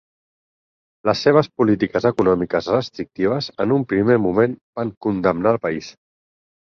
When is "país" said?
5.67-5.91